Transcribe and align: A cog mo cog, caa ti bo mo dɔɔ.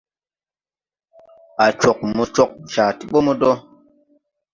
A 1.63 1.65
cog 1.79 1.99
mo 2.15 2.23
cog, 2.35 2.51
caa 2.73 2.91
ti 2.97 3.03
bo 3.11 3.19
mo 3.25 3.33
dɔɔ. 3.41 3.55